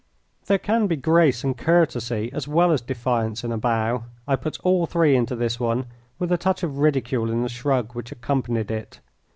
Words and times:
There 0.47 0.57
can 0.57 0.87
be 0.87 0.95
grace 0.95 1.43
and 1.43 1.55
courtesy 1.55 2.31
as 2.33 2.47
well 2.47 2.71
as 2.71 2.81
defiance 2.81 3.43
in 3.43 3.51
a 3.51 3.57
bow; 3.59 4.05
I 4.27 4.35
put 4.35 4.59
all 4.61 4.87
three 4.87 5.15
into 5.15 5.35
this 5.35 5.59
one, 5.59 5.85
with 6.17 6.31
a 6.31 6.39
touch 6.39 6.63
of 6.63 6.79
ridicule 6.79 7.29
in 7.29 7.43
the 7.43 7.49
shrug 7.49 7.93
which 7.93 8.11
accompanied 8.11 8.71
it. 8.71 8.99